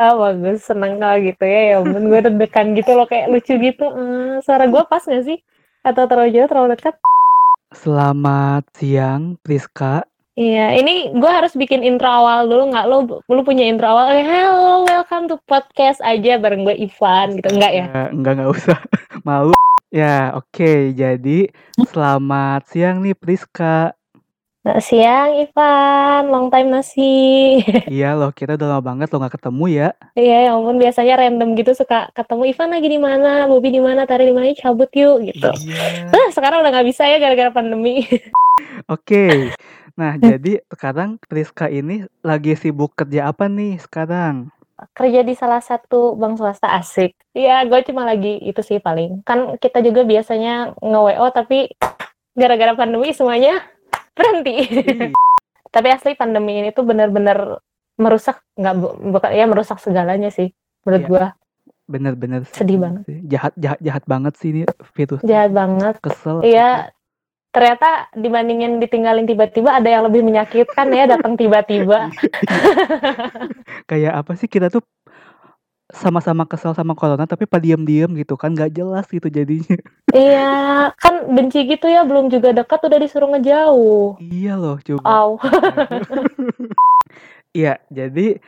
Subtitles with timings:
[0.00, 1.60] Ah bagus, seneng kalau gitu ya.
[1.60, 3.84] Ya ampun, gue deg-degan gitu loh kayak lucu gitu.
[3.84, 5.36] Eee, suara gue pas gak sih?
[5.84, 6.96] Atau terlalu jauh, terlalu dekat?
[7.76, 10.08] Selamat siang, Priska.
[10.40, 12.86] Iya, ini gue harus bikin intro awal dulu nggak?
[12.88, 17.52] Lu lu punya intro awal, eh, "Hello, welcome to podcast aja bareng gue Ivan," gitu,
[17.52, 17.84] enggak ya?
[17.92, 18.78] Eee, enggak enggak usah,
[19.28, 19.52] malu.
[19.92, 20.96] Ya, oke.
[20.96, 23.92] Jadi, selamat siang nih, Priska.
[24.60, 27.64] Selamat siang Ivan, long time no see.
[27.88, 29.88] Iya loh, kita udah lama banget loh nggak ketemu ya.
[30.12, 33.48] Iya, ya ampun biasanya random gitu suka ketemu, "Ivan lagi di mana?
[33.48, 34.04] Bobby di mana?
[34.04, 34.52] Tari di mana?
[34.52, 35.48] Cabut yuk," gitu.
[35.64, 36.12] Iya.
[36.12, 38.04] Ah, sekarang udah nggak bisa ya gara-gara pandemi.
[38.92, 39.48] Oke.
[39.96, 44.52] Nah, jadi sekarang Priska ini lagi sibuk kerja apa nih sekarang?
[44.92, 47.16] Kerja di salah satu bank swasta, asik.
[47.32, 49.24] Iya, gue cuma lagi itu sih paling.
[49.24, 51.72] Kan kita juga biasanya nge-WO tapi
[52.36, 53.64] gara-gara pandemi semuanya
[54.12, 54.54] berhenti.
[54.60, 55.10] Ih,
[55.74, 57.62] Tapi asli pandemi ini tuh bener-bener
[57.94, 60.50] merusak nggak bu bukan ya merusak segalanya sih
[60.82, 61.08] menurut Iya.
[61.08, 61.26] gua.
[61.84, 63.02] bener-bener Sedih banget.
[63.04, 63.18] sih.
[63.26, 64.62] Jahat jahat jahat banget sih ini
[64.94, 65.20] virus.
[65.22, 65.94] Jahat banget.
[65.98, 66.38] Kesel.
[66.40, 66.94] Iya,
[67.50, 72.14] ternyata dibandingin ditinggalin tiba-tiba ada yang lebih menyakitkan ya datang tiba-tiba.
[73.90, 74.86] Kayak apa sih kita tuh
[75.90, 79.78] sama-sama kesel sama corona tapi pada diem-diem gitu kan nggak jelas gitu jadinya.
[80.10, 84.18] Iya, kan benci gitu ya, belum juga dekat udah disuruh ngejauh.
[84.18, 85.06] Iya loh, coba.
[85.06, 85.30] Au.
[87.50, 88.38] Iya, jadi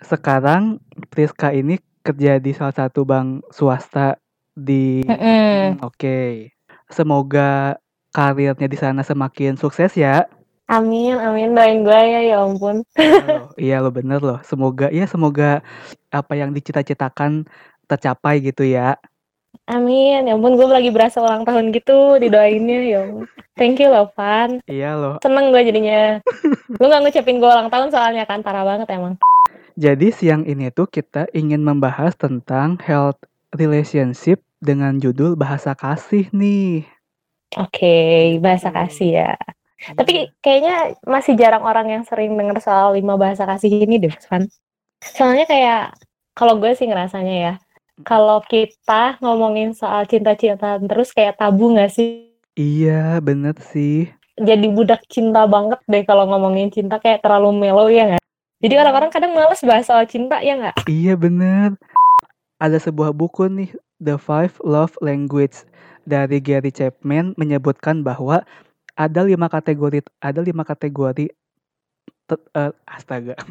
[0.00, 0.80] sekarang
[1.12, 4.16] Priska ini kerja di salah satu bank swasta
[4.56, 5.20] di Mhm.
[5.20, 6.48] Hmm, oke.
[6.88, 7.76] Semoga
[8.08, 10.24] karirnya di sana semakin sukses ya.
[10.68, 12.84] Amin amin, doain gue ya, ya ampun.
[12.92, 14.38] Iya loh, iya bener loh.
[14.44, 15.64] Semoga ya semoga
[16.12, 17.48] apa yang dicita-citakan
[17.88, 19.00] tercapai gitu ya.
[19.64, 23.24] Amin, ya ampun gue lagi berasa ulang tahun gitu didoainnya, ya ampun.
[23.56, 24.60] Thank you loh, Van.
[24.68, 25.16] Iya loh.
[25.24, 26.20] Seneng gue jadinya.
[26.76, 29.16] Lu gak ngucapin gue ulang tahun soalnya kan, parah banget emang.
[29.80, 33.24] Jadi siang ini tuh kita ingin membahas tentang health
[33.56, 36.84] relationship dengan judul bahasa kasih nih.
[37.56, 38.76] Oke, bahasa Oke.
[38.76, 39.32] kasih ya.
[39.78, 39.94] Iya.
[39.94, 40.74] Tapi kayaknya
[41.06, 44.50] masih jarang orang yang sering denger soal lima bahasa kasih ini deh, Van.
[44.98, 45.94] Soalnya kayak,
[46.34, 47.54] kalau gue sih ngerasanya ya,
[48.02, 52.34] kalau kita ngomongin soal cinta-cintaan terus kayak tabu gak sih?
[52.58, 54.10] Iya, bener sih.
[54.38, 58.24] Jadi budak cinta banget deh kalau ngomongin cinta kayak terlalu mellow ya nggak?
[58.58, 60.86] Jadi orang-orang kadang males bahas soal cinta ya nggak?
[60.86, 61.78] Iya bener.
[62.58, 63.70] Ada sebuah buku nih,
[64.02, 65.62] The Five Love Language
[66.06, 68.42] dari Gary Chapman menyebutkan bahwa
[68.98, 71.30] ada lima kategori, ada lima kategori,
[72.26, 73.38] te- eh, astaga,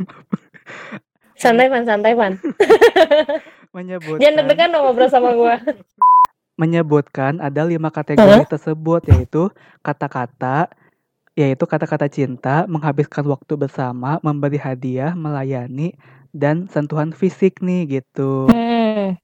[1.38, 2.34] Santai Van, santai Van.
[3.78, 5.56] menyebutkan, Jangan deg-degan dong ngobrol sama gue.
[6.62, 9.54] menyebutkan ada lima kategori tersebut yaitu
[9.86, 10.66] kata-kata,
[11.38, 15.94] yaitu kata-kata cinta, menghabiskan waktu bersama, memberi hadiah, melayani,
[16.34, 18.50] dan sentuhan fisik nih gitu.
[18.50, 19.22] Hmm.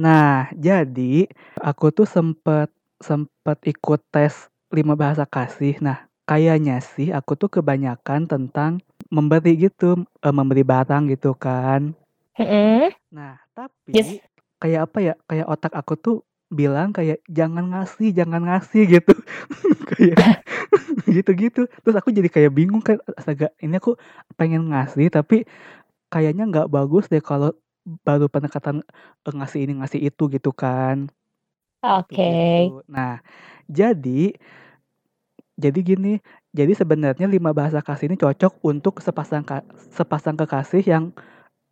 [0.00, 1.28] Nah, jadi
[1.60, 2.72] aku tuh sempet
[3.04, 5.80] sempet ikut tes lima bahasa kasih.
[5.80, 8.72] Nah, kayaknya sih aku tuh kebanyakan tentang
[9.08, 11.96] memberi gitu, eh, memberi barang gitu kan.
[12.36, 12.92] Mm-mm.
[13.10, 14.20] Nah, tapi Yes.
[14.60, 15.14] kayak apa ya?
[15.24, 16.16] Kayak otak aku tuh
[16.52, 19.12] bilang kayak jangan ngasih, jangan ngasih gitu.
[19.88, 20.16] kayak
[21.16, 21.64] gitu-gitu.
[21.82, 23.96] Terus aku jadi kayak bingung kan, astaga, ini aku
[24.36, 25.48] pengen ngasih tapi
[26.12, 27.50] kayaknya nggak bagus deh kalau
[28.02, 28.82] baru pendekatan
[29.26, 31.06] eh, ngasih ini ngasih itu gitu kan.
[31.82, 32.18] Oke.
[32.18, 32.82] Gitu.
[32.90, 33.22] Nah,
[33.70, 34.34] jadi
[35.56, 36.20] jadi gini,
[36.52, 41.04] jadi sebenarnya lima bahasa kasih ini cocok untuk sepasang ka- sepasang kekasih yang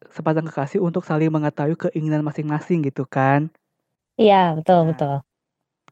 [0.08, 3.52] sepasang kekasih untuk saling mengetahui keinginan masing-masing gitu kan.
[4.16, 5.14] Iya, betul, Nah, betul.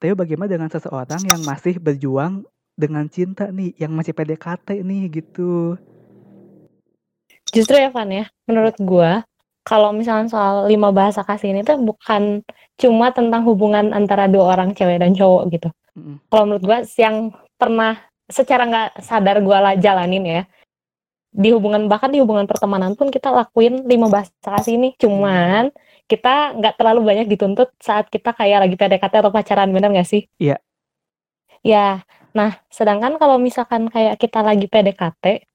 [0.01, 5.77] tapi bagaimana dengan seseorang yang masih berjuang dengan cinta nih, yang masih PDKT nih gitu.
[7.53, 9.13] Justru ya Van ya, menurut gue,
[9.69, 12.41] kalau misalnya soal lima bahasa kasih ini tuh bukan
[12.81, 15.69] cuma tentang hubungan antara dua orang cewek dan cowok gitu.
[15.93, 16.17] Mm-mm.
[16.33, 17.29] Kalau menurut gue, yang
[17.63, 20.43] pernah secara nggak sadar gue lah jalanin ya,
[21.31, 24.99] di hubungan bahkan di hubungan pertemanan pun kita lakuin lima bahasa kasih ini.
[24.99, 25.71] Cuman
[26.11, 30.27] kita nggak terlalu banyak dituntut saat kita kayak lagi PDKT atau pacaran, bener nggak sih?
[30.43, 30.59] Iya.
[31.63, 32.03] Ya,
[32.35, 35.47] nah sedangkan kalau misalkan kayak kita lagi PDKT,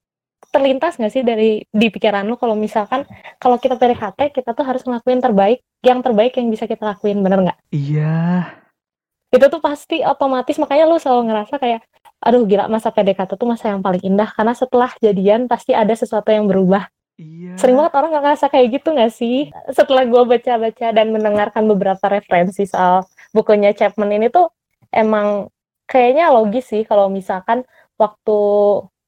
[0.50, 3.04] terlintas nggak sih dari di pikiran lu kalau misalkan
[3.38, 7.44] kalau kita PDKT kita tuh harus ngelakuin terbaik, yang terbaik yang bisa kita lakuin, bener
[7.44, 7.60] nggak?
[7.76, 8.48] Iya,
[9.28, 11.84] Itu tuh pasti otomatis makanya lu selalu ngerasa kayak,
[12.18, 16.34] aduh gila masa PDKT tuh masa yang paling indah karena setelah jadian pasti ada sesuatu
[16.34, 16.90] yang berubah.
[17.18, 17.58] iya.
[17.58, 19.38] Sering banget orang nggak ngerasa kayak gitu nggak sih?
[19.74, 24.50] Setelah gue baca-baca dan mendengarkan beberapa referensi soal bukunya Chapman ini tuh
[24.90, 25.50] emang
[25.86, 27.64] kayaknya logis sih kalau misalkan
[27.98, 28.38] waktu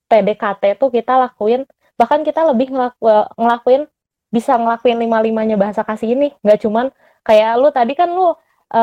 [0.10, 1.70] PDKT tuh kita lakuin
[2.00, 3.86] bahkan kita lebih ngelaku- ngelakuin
[4.30, 6.34] bisa ngelakuin lima-limanya bahasa kasih ini.
[6.46, 6.86] Nggak cuman
[7.26, 8.34] kayak lu tadi kan lu uh,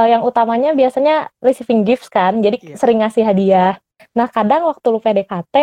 [0.06, 2.76] yang utamanya biasanya receiving gifts kan, jadi yeah.
[2.78, 3.78] sering ngasih hadiah.
[4.16, 5.54] Nah kadang waktu lu PDKT,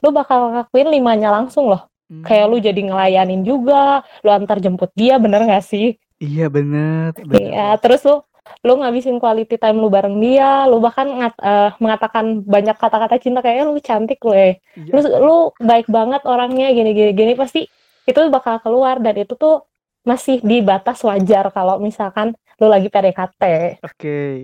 [0.00, 1.86] lu bakal ngelakuin limanya langsung loh.
[2.08, 2.24] Hmm.
[2.26, 5.94] Kayak lu jadi ngelayanin juga, lu antar jemput dia, bener gak sih?
[6.18, 7.14] Iya bener.
[7.30, 8.24] Iya, terus lu
[8.66, 13.40] lu ngabisin quality time lu bareng dia, lu bahkan ngat, uh, mengatakan banyak kata-kata cinta
[13.44, 14.58] kayak lu cantik lu eh.
[14.74, 14.90] Iya.
[14.96, 17.68] Lu lu baik banget orangnya gini gini gini pasti
[18.08, 19.64] itu bakal keluar dan itu tuh
[20.02, 23.42] masih di batas wajar kalau misalkan lu lagi PDKT.
[23.80, 23.96] Oke.
[23.96, 24.34] Okay.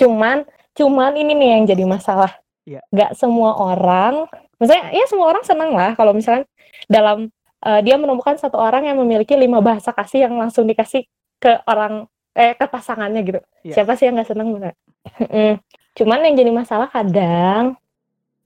[0.00, 2.34] cuman cuman ini nih yang jadi masalah.
[2.70, 2.86] Yeah.
[2.94, 4.30] Gak semua orang,
[4.62, 6.46] maksudnya ya semua orang senang lah kalau misalkan
[6.86, 7.34] dalam
[7.66, 11.10] uh, dia menemukan satu orang yang memiliki lima bahasa kasih yang langsung dikasih
[11.42, 12.06] ke orang
[12.38, 13.40] eh ke pasangannya gitu.
[13.66, 13.82] Yeah.
[13.82, 14.74] Siapa sih yang nggak senang bener?
[15.98, 17.74] Cuman yang jadi masalah kadang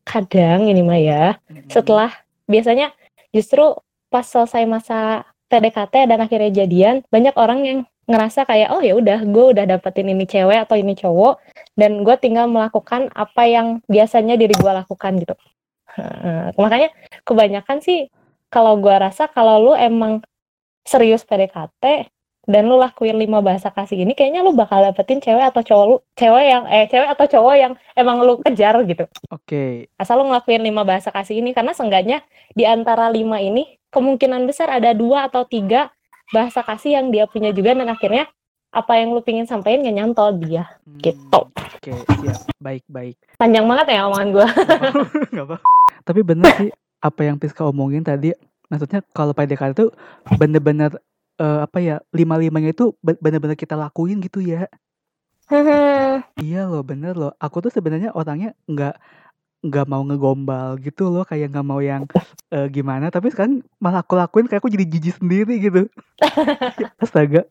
[0.05, 1.73] kadang ini mah ya, mm-hmm.
[1.73, 2.13] setelah
[2.45, 2.93] biasanya
[3.33, 3.73] justru
[4.13, 9.25] pas selesai masa PDKT dan akhirnya jadian, banyak orang yang ngerasa kayak oh ya udah
[9.25, 11.41] gue udah dapetin ini cewek atau ini cowok
[11.77, 15.35] dan gue tinggal melakukan apa yang biasanya diri gue lakukan gitu
[16.61, 16.91] makanya
[17.23, 18.11] kebanyakan sih
[18.53, 20.21] kalau gue rasa kalau lu emang
[20.85, 22.13] serius PDKT
[22.45, 25.97] dan lu lakuin lima bahasa kasih ini kayaknya lu bakal dapetin cewek atau cowok lu
[26.13, 29.09] cewek yang eh cewek atau cowok yang emang lu kejar gitu.
[29.33, 29.49] Oke.
[29.49, 29.73] Okay.
[29.97, 32.21] Asal lu ngelakuin lima bahasa kasih ini karena seenggaknya
[32.53, 35.89] di antara lima ini kemungkinan besar ada dua atau tiga
[36.33, 38.31] bahasa kasih yang dia punya juga dan akhirnya
[38.75, 41.41] apa yang lu pingin sampaikan gak nyantol dia hmm, gitu.
[41.55, 42.41] Oke, okay, siap.
[42.59, 43.17] Baik, baik.
[43.39, 44.49] Panjang banget ya omongan gue.
[45.37, 45.57] Gak apa.
[46.03, 48.35] Tapi bener sih apa yang Piska omongin tadi.
[48.73, 49.87] Maksudnya kalau PDKT itu
[50.41, 50.91] bener-bener
[51.39, 54.67] uh, apa ya lima-limanya itu bener-bener kita lakuin gitu ya.
[56.41, 57.37] iya loh, bener loh.
[57.37, 58.97] Aku tuh sebenarnya orangnya nggak
[59.65, 62.05] nggak mau ngegombal gitu loh kayak nggak mau yang
[62.53, 65.89] uh, gimana tapi sekarang malah aku lakuin kayak aku jadi jijik sendiri gitu
[67.03, 67.49] astaga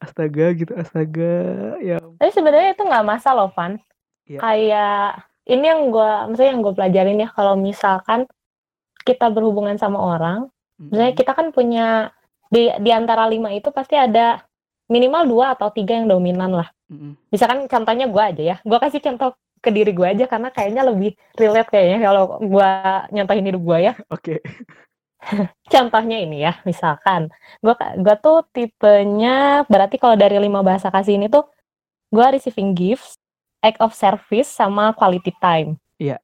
[0.00, 1.36] astaga gitu astaga
[1.84, 3.76] ya tapi sebenarnya itu nggak masalah loh Van
[4.24, 4.40] ya.
[4.40, 8.24] kayak ini yang gue maksudnya yang gue pelajarin ya kalau misalkan
[9.04, 10.88] kita berhubungan sama orang mm-hmm.
[10.88, 12.08] misalnya kita kan punya
[12.48, 14.40] di di antara lima itu pasti ada
[14.88, 17.28] minimal dua atau tiga yang dominan lah mm-hmm.
[17.28, 21.16] misalkan contohnya gue aja ya gue kasih contoh ke diri gue aja karena kayaknya lebih
[21.40, 22.70] relate kayaknya kalau gue
[23.16, 23.92] nyontohin hidup gue ya.
[24.14, 24.38] Oke.
[24.38, 24.40] Okay.
[25.72, 27.32] Contohnya ini ya, misalkan
[27.64, 31.48] gue gue tuh tipenya berarti kalau dari lima bahasa kasih ini tuh
[32.12, 33.16] gue receiving gifts,
[33.64, 35.80] act of service sama quality time.
[35.96, 36.20] Iya.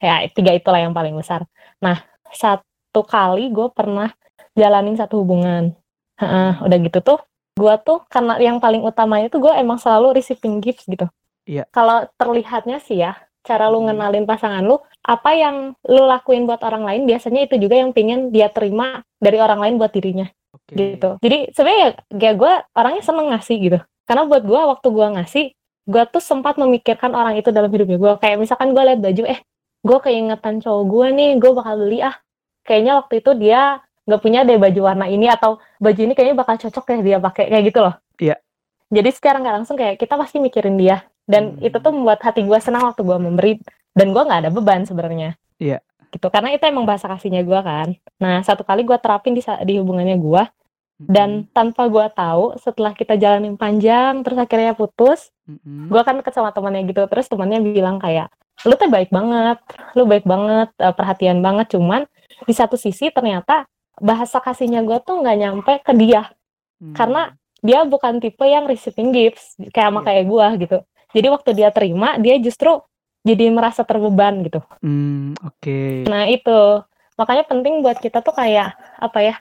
[0.00, 0.24] Yeah.
[0.24, 1.44] Ya tiga itulah yang paling besar.
[1.84, 2.00] Nah
[2.32, 4.08] satu kali gue pernah
[4.56, 5.76] jalanin satu hubungan.
[6.16, 7.20] Uh, udah gitu tuh
[7.56, 11.08] gue tuh karena yang paling utamanya tuh gue emang selalu receiving gifts gitu
[11.46, 11.64] Iya.
[11.70, 13.14] Kalau terlihatnya sih ya,
[13.46, 13.86] cara lu hmm.
[13.94, 18.34] ngenalin pasangan lu, apa yang lu lakuin buat orang lain biasanya itu juga yang pingin
[18.34, 20.26] dia terima dari orang lain buat dirinya.
[20.66, 20.98] Okay.
[20.98, 21.10] Gitu.
[21.22, 23.78] Jadi sebenarnya ya, gue orangnya seneng ngasih gitu.
[24.06, 25.44] Karena buat gue waktu gue ngasih,
[25.86, 28.12] gue tuh sempat memikirkan orang itu dalam hidupnya gue.
[28.18, 29.40] Kayak misalkan gue liat baju, eh
[29.86, 32.18] gue keingetan cowok gue nih, gue bakal beli ah.
[32.66, 36.54] Kayaknya waktu itu dia nggak punya deh baju warna ini atau baju ini kayaknya bakal
[36.58, 37.94] cocok ya dia pakai kayak gitu loh.
[38.18, 38.36] Iya.
[38.90, 41.66] Jadi sekarang nggak langsung kayak kita pasti mikirin dia dan hmm.
[41.66, 43.52] itu tuh membuat hati gue senang waktu gue memberi
[43.92, 45.82] dan gue nggak ada beban sebenarnya iya
[46.14, 47.92] gitu karena itu emang bahasa kasihnya gue kan
[48.22, 51.10] nah satu kali gue terapin di di hubungannya gue hmm.
[51.10, 55.90] dan tanpa gue tahu setelah kita jalanin panjang terus akhirnya putus hmm.
[55.90, 58.30] gue kan deket sama temannya gitu terus temannya bilang kayak
[58.64, 59.58] lu tuh baik banget
[59.92, 62.08] lu baik banget eh, perhatian banget cuman
[62.48, 63.68] di satu sisi ternyata
[64.00, 66.32] bahasa kasihnya gue tuh nggak nyampe ke dia
[66.80, 66.96] hmm.
[66.96, 70.06] karena dia bukan tipe yang receiving gifts kayak sama yeah.
[70.06, 70.78] kayak gue gitu
[71.14, 72.82] jadi waktu dia terima, dia justru
[73.26, 74.62] jadi merasa terbeban gitu.
[74.82, 75.58] Hmm, oke.
[75.62, 76.06] Okay.
[76.06, 76.82] Nah, itu.
[77.18, 79.34] Makanya penting buat kita tuh kayak apa ya?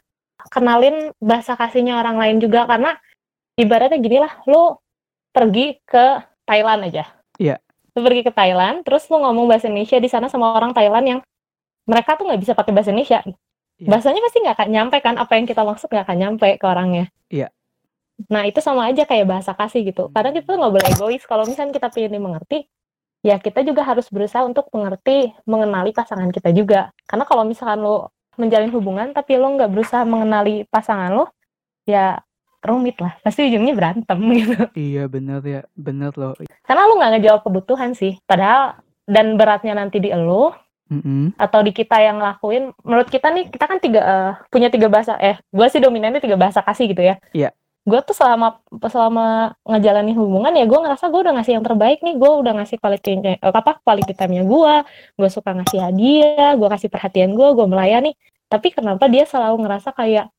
[0.49, 2.97] Kenalin bahasa kasihnya orang lain juga karena
[3.59, 4.77] ibaratnya gini lah, lu
[5.35, 7.05] pergi ke Thailand aja.
[7.37, 7.57] Iya.
[7.57, 7.59] Yeah.
[7.95, 11.19] Lu pergi ke Thailand, terus lu ngomong bahasa Indonesia di sana sama orang Thailand yang
[11.85, 13.21] mereka tuh nggak bisa pakai bahasa Indonesia.
[13.75, 13.91] Yeah.
[13.91, 17.05] Bahasanya pasti nggak akan nyampe kan apa yang kita maksud nggak akan nyampe ke orangnya.
[17.27, 17.51] Iya.
[18.31, 20.07] Nah, itu sama aja kayak bahasa kasih gitu.
[20.09, 21.23] Kadang kita tuh nggak boleh egois.
[21.27, 22.65] Kalau misalnya kita pengen dimengerti,
[23.21, 26.95] ya kita juga harus berusaha untuk mengerti, mengenali pasangan kita juga.
[27.03, 31.25] Karena kalau misalkan lo menjalin hubungan, tapi lo nggak berusaha mengenali pasangan lo,
[31.83, 32.23] ya
[32.63, 33.19] rumit lah.
[33.19, 34.63] Pasti ujungnya berantem gitu.
[34.73, 35.61] Iya, bener ya.
[35.75, 36.33] Bener loh.
[36.63, 38.15] Karena lo nggak ngejawab kebutuhan sih.
[38.23, 40.55] Padahal, dan beratnya nanti di lo,
[40.85, 41.41] Mm-hmm.
[41.41, 45.17] atau di kita yang ngelakuin menurut kita nih kita kan tiga uh, punya tiga bahasa
[45.17, 47.53] eh gue sih dominannya tiga bahasa kasih gitu ya iya yeah
[47.85, 48.57] gue tuh selama
[48.89, 52.15] selama ngejalanin hubungan ya gue ngerasa gue udah ngasih yang terbaik nih.
[52.17, 54.73] Gue udah ngasih quality eh, apa quality time-nya gue
[55.21, 58.11] gue suka ngasih hadiah gue kasih perhatian gue gue melayani.
[58.49, 60.33] Tapi kenapa dia selalu ngerasa kayak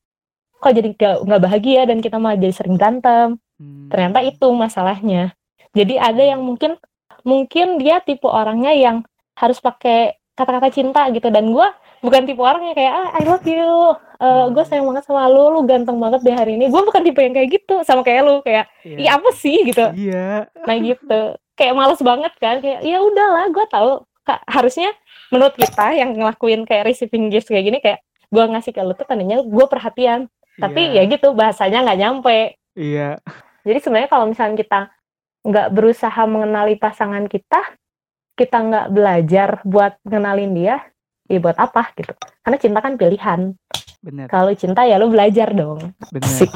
[0.56, 3.38] kok jadi gak, nggak bahagia dan kita malah jadi sering berantem?
[3.56, 3.88] Hmm.
[3.88, 5.32] ternyata itu masalahnya.
[5.72, 6.76] Jadi ada yang mungkin
[7.24, 8.96] mungkin dia tipe orangnya yang
[9.36, 11.32] harus pakai kata-kata cinta gitu.
[11.32, 11.68] Dan gue
[12.04, 14.48] bukan tipe orangnya kayak ah I love you Hmm.
[14.50, 17.34] gue sayang banget sama lu lu ganteng banget deh hari ini gue bukan tipe yang
[17.34, 18.96] kayak gitu sama kayak lu kayak Iya.
[18.96, 20.48] iya apa sih gitu Iya.
[20.64, 21.20] nah gitu
[21.52, 23.90] kayak males banget kan kayak ya udahlah gue tahu
[24.22, 24.90] Kak, harusnya
[25.28, 29.04] menurut kita yang ngelakuin kayak receiving gifts kayak gini kayak gue ngasih ke lu tuh
[29.04, 31.04] tandanya gue perhatian tapi Iya.
[31.04, 32.38] ya gitu bahasanya nggak nyampe
[32.74, 33.20] Iya.
[33.62, 34.80] jadi sebenarnya kalau misalnya kita
[35.46, 37.62] nggak berusaha mengenali pasangan kita
[38.34, 40.76] kita nggak belajar buat ngenalin dia
[41.26, 43.54] ya buat apa gitu karena cinta kan pilihan
[43.98, 44.26] Bener.
[44.26, 46.24] kalau cinta ya lu belajar dong Bener.
[46.24, 46.50] Asik.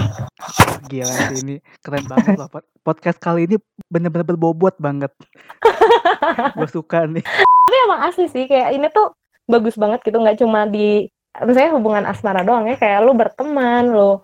[0.86, 2.48] Gila sih ini keren banget loh.
[2.48, 3.56] Pod- Podcast kali ini
[3.86, 5.12] bener-bener berbobot banget.
[6.56, 7.22] Gue suka nih.
[7.62, 9.14] tapi emang asli sih kayak ini tuh
[9.46, 11.06] bagus banget gitu nggak cuma di
[11.38, 14.18] misalnya hubungan asmara doang ya kayak lu berteman lu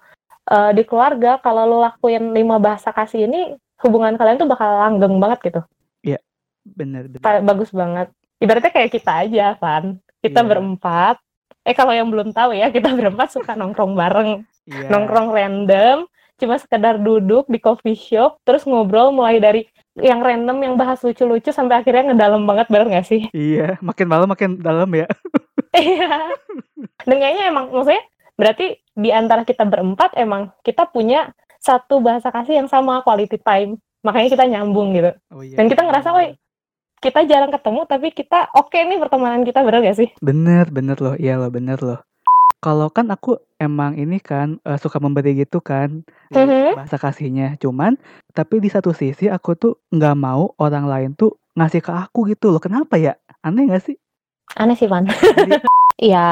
[0.44, 5.16] eh, di keluarga kalau lu lakuin lima bahasa kasih ini hubungan kalian tuh bakal langgeng
[5.16, 5.62] banget gitu
[6.66, 7.22] Bener bener.
[7.22, 10.48] Pa- bagus banget ibaratnya kayak kita aja Van kita Iya.
[10.48, 11.14] berempat
[11.66, 14.90] eh kalau yang belum tahu ya kita berempat suka nongkrong bareng Iya.
[14.90, 19.62] nongkrong random cuma sekedar duduk di coffee shop terus ngobrol mulai dari
[19.96, 23.78] yang random yang bahas lucu-lucu sampai akhirnya ngedalam banget bener gak sih Iya.
[23.80, 25.06] Makin malam makin dalam ya.
[25.76, 26.32] Iya.
[27.04, 28.00] Dan kayaknya emang maksudnya
[28.34, 31.30] berarti di antara kita berempat emang kita punya
[31.60, 33.76] satu bahasa kasih yang sama quality time.
[34.00, 35.12] Makanya kita nyambung gitu.
[35.30, 35.56] Oh iya.
[35.58, 36.32] Dan kita ngerasa, woi,
[36.98, 40.08] kita jarang ketemu tapi kita oke nih pertemanan kita bener gak sih?
[40.18, 41.14] Bener bener loh.
[41.14, 42.00] Iya loh bener loh.
[42.56, 46.74] Kalau kan aku emang ini kan eh, suka memberi gitu kan di Mhm.
[46.74, 47.54] bahasa kasihnya.
[47.56, 47.94] Cuman
[48.32, 52.50] tapi di satu sisi aku tuh nggak mau orang lain tuh ngasih ke aku gitu
[52.50, 52.58] loh.
[52.58, 53.14] Kenapa ya?
[53.40, 53.96] Aneh gak sih?
[54.56, 55.04] Aneh sih, Van.
[55.06, 55.52] Jadi,
[55.96, 56.26] Iya,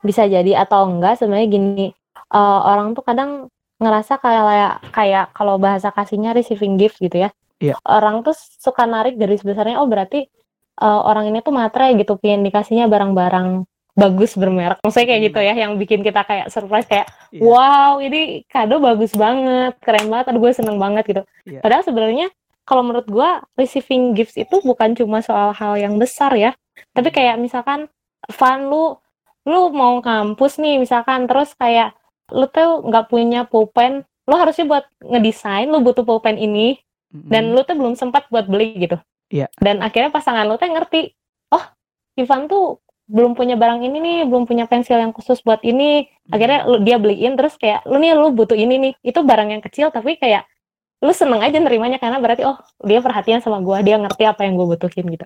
[0.00, 1.86] bisa jadi atau enggak sebenarnya gini.
[2.28, 7.30] eh, orang tuh kadang ngerasa kayak kayak kalau bahasa kasihnya receiving gift gitu ya.
[7.58, 7.74] Iya.
[7.82, 10.26] Orang tuh suka narik garis besarnya oh berarti
[10.78, 13.66] eh, orang ini tuh matre gitu pengen dikasihnya barang-barang
[13.98, 14.78] bagus bermerek.
[14.86, 15.28] Maksudnya kayak Hmm.
[15.34, 17.42] gitu ya yang bikin kita kayak surprise kayak Iya.
[17.42, 21.22] wow ini kado bagus banget, keren banget, aduh gue seneng banget gitu.
[21.50, 21.58] Iya.
[21.66, 22.26] Padahal sebenarnya
[22.62, 26.54] kalau menurut gue receiving gifts itu bukan cuma soal hal yang besar ya,
[26.94, 27.90] tapi kayak misalkan
[28.38, 28.94] Van lu
[29.42, 31.96] lu mau kampus nih misalkan terus kayak
[32.30, 36.78] lu tuh nggak punya pulpen, lu harusnya buat ngedesain lu butuh pulpen ini
[37.12, 38.96] dan lu tuh belum sempat buat beli gitu.
[39.32, 39.48] Iya.
[39.60, 41.12] Dan akhirnya pasangan lu tuh ngerti,
[41.52, 41.64] oh
[42.16, 46.08] Ivan tuh belum punya barang ini nih, belum punya pensil yang khusus buat ini.
[46.28, 48.92] Akhirnya lu, dia beliin terus kayak lu nih lu butuh ini nih.
[49.00, 50.44] Itu barang yang kecil tapi kayak
[50.98, 54.58] lu seneng aja nerimanya karena berarti oh dia perhatian sama gua, dia ngerti apa yang
[54.58, 55.24] gue butuhin gitu.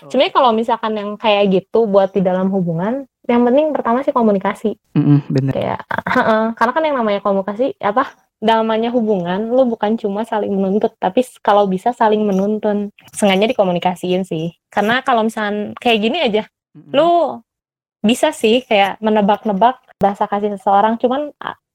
[0.00, 0.08] Oh.
[0.08, 4.74] Sebenarnya kalau misalkan yang kayak gitu buat di dalam hubungan, yang penting pertama sih komunikasi
[4.98, 5.52] Mm-mm, bener.
[5.54, 6.44] kayak heeh.
[6.58, 8.10] karena kan yang namanya komunikasi apa
[8.40, 12.88] namanya hubungan lu bukan cuma saling menuntut tapi kalau bisa saling menuntun.
[13.12, 14.56] Sengaja dikomunikasiin sih.
[14.72, 16.42] Karena kalau misalkan kayak gini aja
[16.72, 16.92] Mm-mm.
[16.96, 17.10] lu
[18.00, 21.28] bisa sih kayak menebak-nebak bahasa kasih seseorang cuman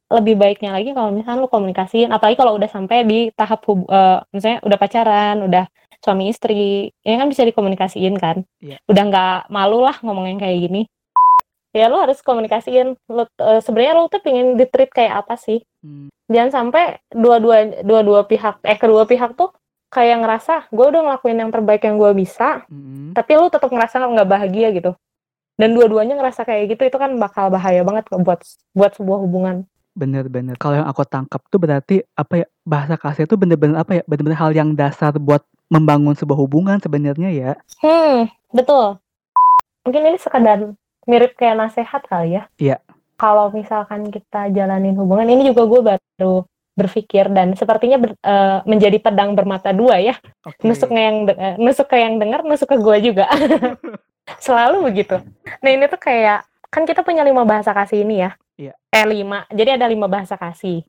[0.10, 2.10] lebih baiknya lagi kalau misalkan lu komunikasiin.
[2.10, 5.66] Apalagi kalau udah sampai di tahap hub, eh, misalnya udah pacaran udah
[6.02, 8.46] suami istri ini kan bisa dikomunikasiin kan?
[8.62, 8.78] Iya.
[8.86, 10.86] udah nggak malu lah ngomongin kayak gini
[11.76, 15.60] ya lu harus komunikasiin lu eh, sebenarnya lu tuh pengen di treat kayak apa sih
[15.86, 19.54] Mm, jangan sampai dua-dua dua-dua pihak eh kedua pihak tuh
[19.94, 23.14] kayak ngerasa gue udah ngelakuin yang terbaik yang gue bisa mm-mm.
[23.14, 24.98] tapi lu tetap ngerasa nggak bahagia gitu
[25.62, 28.42] dan dua-duanya ngerasa kayak gitu itu kan bakal bahaya banget buat
[28.74, 30.60] buat sebuah hubungan Bener-bener.
[30.60, 34.36] Kalau yang aku tangkap tuh berarti apa ya bahasa kasih itu bener-bener apa ya bener-bener
[34.36, 35.40] hal yang dasar buat
[35.72, 37.52] membangun sebuah hubungan sebenarnya ya.
[37.80, 39.00] hmm betul
[39.86, 40.74] mungkin ini sekedar
[41.06, 42.44] mirip kayak nasehat kali ya.
[42.58, 42.78] Iya.
[43.16, 46.44] kalau misalkan kita jalanin hubungan ini juga gue baru
[46.76, 50.20] berpikir dan sepertinya ber- eh, menjadi pedang bermata dua ya.
[50.44, 50.60] Oke.
[50.68, 53.32] nusuknya yang de- eh, nusuk ke yang dengar nusuk ke gue juga.
[54.44, 55.16] Selalu begitu.
[55.64, 58.36] Nah ini tuh kayak kan kita punya lima bahasa kasih ini ya.
[58.60, 58.74] Iya.
[58.92, 59.48] eh lima.
[59.48, 60.84] Jadi ada lima bahasa kasih.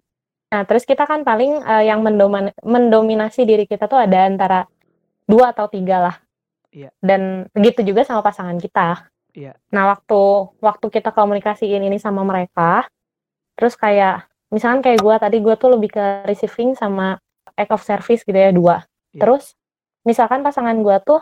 [0.51, 4.67] Nah terus kita kan paling eh, yang mendoman- mendominasi diri kita tuh ada antara
[5.23, 6.17] dua atau tiga lah.
[6.67, 6.93] Iya.
[7.01, 9.53] dan begitu juga sama pasangan kita Iya.
[9.69, 10.21] nah waktu
[10.59, 12.89] waktu kita komunikasiin ini sama mereka
[13.53, 17.21] terus kayak misalkan kayak gue tadi gue tuh lebih ke receiving sama
[17.53, 18.77] act of service gitu ya dua
[19.13, 19.21] Iya.
[19.23, 19.53] terus
[20.03, 21.21] misalkan pasangan gue tuh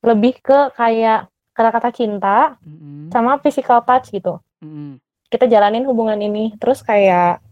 [0.00, 4.96] lebih ke kayak kata-kata cinta Mm-mm, sama physical touch gitu mm-mm.
[5.28, 7.42] kita jalanin hubungan ini terus kayak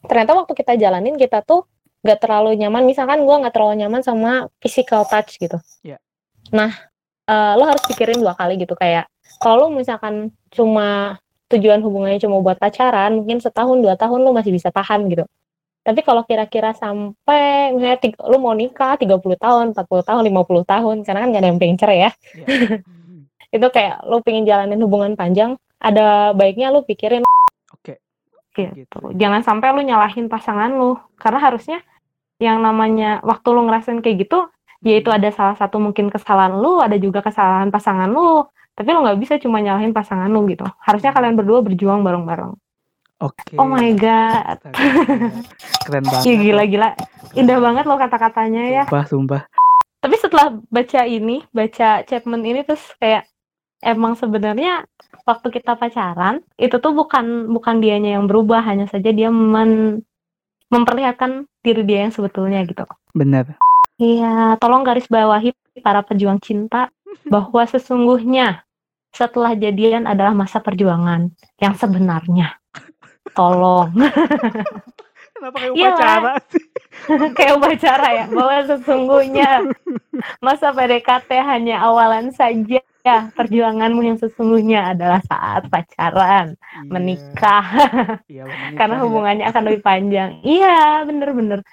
[0.00, 1.68] ternyata waktu kita jalanin kita tuh
[2.00, 6.00] nggak terlalu nyaman misalkan gue nggak terlalu nyaman sama physical touch gitu Iya.
[6.48, 6.72] nah
[7.28, 9.04] eh, lo harus pikirin dua kali gitu kayak
[9.38, 11.20] kalau misalkan cuma
[11.50, 15.26] tujuan hubungannya cuma buat pacaran, mungkin setahun dua tahun lu masih bisa tahan gitu.
[15.80, 20.96] Tapi kalau kira-kira sampai misalnya tiga, lu mau nikah 30 tahun, 40 tahun, 50 tahun,
[21.02, 22.10] karena kan gak ada yang pengen cerai ya.
[22.36, 22.46] Iya.
[23.56, 27.24] itu kayak lu pengen jalanin hubungan panjang, ada baiknya lu pikirin
[27.74, 27.98] Oke.
[28.54, 28.76] gitu.
[28.86, 28.98] Gitu.
[29.16, 31.78] Jangan sampai lu nyalahin pasangan lu, karena harusnya
[32.38, 34.46] yang namanya waktu lu ngerasain kayak gitu,
[34.84, 38.44] yaitu ada salah satu mungkin kesalahan lu, ada juga kesalahan pasangan lu,
[38.80, 40.64] tapi lu nggak bisa cuma nyalahin pasangan lu gitu.
[40.80, 42.56] Harusnya kalian berdua berjuang bareng-bareng.
[43.20, 43.60] Oke.
[43.60, 45.28] Oh my god, gila.
[45.84, 46.24] Keren banget.
[46.24, 46.40] ya loh.
[46.40, 46.88] gila-gila,
[47.36, 48.82] indah banget loh kata-katanya ya.
[48.88, 49.42] Sumpah, sumpah.
[50.00, 53.28] Tapi setelah baca ini, baca statement ini terus kayak
[53.84, 54.88] emang sebenarnya
[55.28, 60.00] waktu kita pacaran itu tuh bukan bukan dianya yang berubah, hanya saja dia men-
[60.72, 62.88] memperlihatkan diri dia yang sebetulnya gitu.
[63.12, 63.60] Bener.
[64.00, 65.52] Iya, tolong garis bawahi
[65.84, 66.88] para pejuang cinta
[67.28, 68.64] bahwa sesungguhnya
[69.10, 72.56] setelah jadian adalah masa perjuangan yang sebenarnya.
[73.32, 73.94] Tolong.
[75.40, 76.64] Kenapa kayak Iya upacara sih?
[77.38, 79.50] Kayak upacara ya, bahwa sesungguhnya
[80.44, 82.84] masa PDKT hanya awalan saja.
[83.32, 86.90] Perjuanganmu yang sesungguhnya adalah saat pacaran, Iya.
[86.92, 87.64] menikah,
[88.28, 89.02] Iya, menikah karena ya.
[89.08, 90.30] hubungannya akan lebih panjang.
[90.44, 91.64] Iya, bener-bener.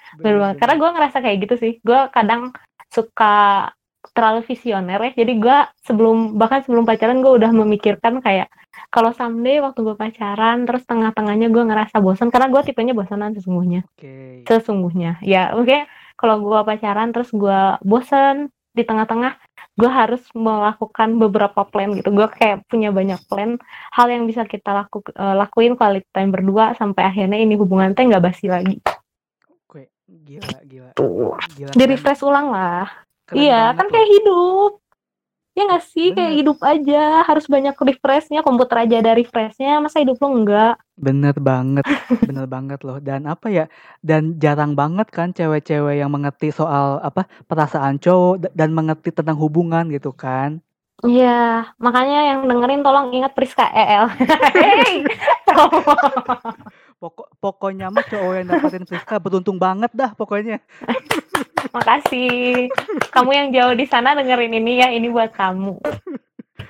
[0.56, 1.72] Karena gue ngerasa kayak gitu sih.
[1.84, 2.56] Gue kadang
[2.88, 3.68] suka
[4.12, 5.10] terlalu visioner ya.
[5.24, 8.48] Jadi gue sebelum bahkan sebelum pacaran gue udah memikirkan kayak
[8.88, 13.84] kalau someday waktu gue pacaran terus tengah-tengahnya gue ngerasa bosan karena gue tipenya bosanan sesungguhnya.
[13.96, 14.44] Oke.
[14.48, 15.20] Sesungguhnya.
[15.24, 15.88] Ya oke.
[16.18, 19.34] Kalau gue pacaran terus gue bosan di tengah-tengah
[19.78, 22.10] gue harus melakukan beberapa plan gitu.
[22.10, 23.58] Gue kayak punya banyak plan
[23.94, 28.02] hal yang bisa kita laku, eh, lakuin quality time berdua sampai akhirnya ini hubungan teh
[28.02, 28.82] nggak basi lagi.
[29.46, 29.90] Oke.
[30.08, 30.90] Gila, gila.
[30.98, 31.38] Tuh.
[31.54, 31.72] Gila.
[31.74, 33.07] Di refresh ulang lah.
[33.28, 34.80] Keren iya, kan kayak hidup.
[35.52, 36.38] Ya nggak sih, kayak Bener.
[36.40, 37.26] hidup aja.
[37.28, 39.82] Harus banyak refreshnya, komputer aja ada refreshnya.
[39.84, 40.74] Masa hidup lo enggak?
[40.96, 41.84] Bener banget,
[42.28, 42.98] bener banget loh.
[43.02, 43.66] Dan apa ya?
[44.00, 49.36] Dan jarang banget kan cewek-cewek yang mengerti soal apa perasaan cowok da- dan mengerti tentang
[49.36, 50.62] hubungan gitu kan?
[50.98, 54.06] Iya, makanya yang dengerin tolong ingat Priska EL.
[54.58, 55.06] Hey!
[56.98, 60.58] Pokok pokoknya mah cowok yang dapetin Priska beruntung banget dah pokoknya.
[61.74, 62.66] Makasih.
[63.14, 65.78] Kamu yang jauh di sana dengerin ini ya, ini buat kamu.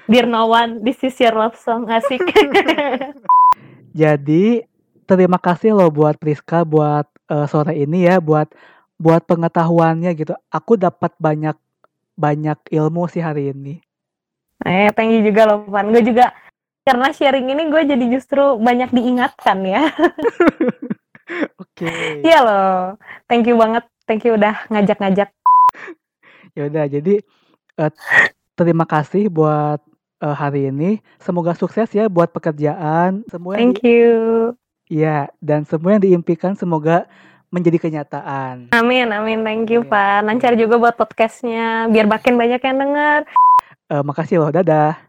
[0.05, 1.89] Dear no one, this is your love song.
[1.89, 2.21] Asik.
[4.01, 4.61] Jadi
[5.09, 8.53] terima kasih loh buat Priska buat eh, sore ini ya buat
[9.01, 10.37] buat pengetahuannya gitu.
[10.53, 11.57] Aku dapat banyak
[12.21, 13.81] banyak ilmu sih hari ini.
[14.69, 15.89] eh, thank you juga loh, Pan.
[15.89, 16.37] Gue juga
[16.89, 19.93] karena sharing ini gue jadi justru banyak diingatkan ya.
[21.61, 22.25] Oke.
[22.25, 22.97] Iya loh.
[23.29, 23.85] Thank you banget.
[24.09, 25.29] Thank you udah ngajak-ngajak.
[26.57, 27.21] Ya udah jadi
[27.77, 27.93] eh,
[28.57, 29.85] terima kasih buat
[30.25, 31.05] eh, hari ini.
[31.21, 33.29] Semoga sukses ya buat pekerjaan.
[33.29, 34.09] Semua Thank you.
[34.89, 37.05] di- ya dan semua yang diimpikan semoga
[37.53, 38.73] menjadi kenyataan.
[38.73, 39.45] Amin, amin.
[39.45, 39.93] Thank you, Amin.
[39.93, 40.19] Pak.
[40.25, 41.93] Lancar juga buat podcastnya.
[41.93, 43.21] Biar makin banyak yang denger.
[43.89, 44.49] Eh, makasih loh.
[44.49, 45.08] Dadah.